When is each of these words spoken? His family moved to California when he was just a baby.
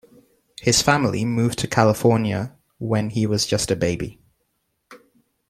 His 0.63 0.81
family 0.81 1.25
moved 1.25 1.59
to 1.59 1.67
California 1.67 2.55
when 2.79 3.11
he 3.11 3.27
was 3.27 3.45
just 3.45 3.69
a 3.69 3.75
baby. 3.75 4.19